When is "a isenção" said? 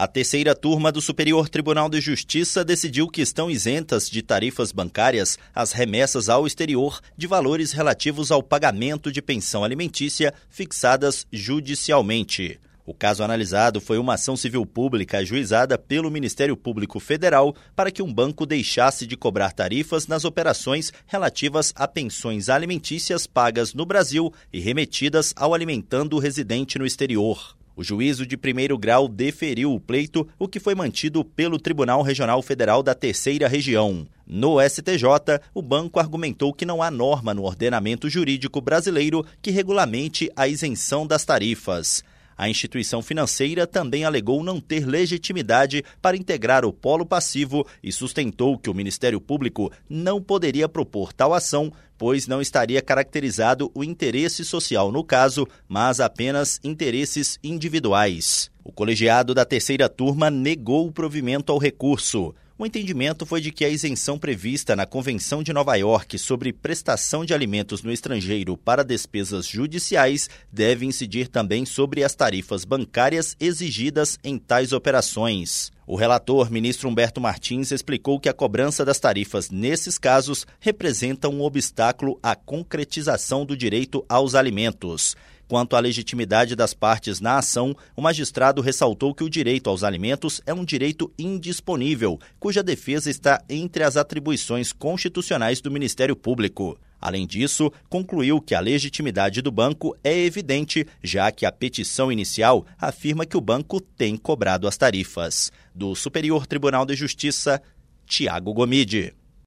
40.36-41.06, 63.64-64.18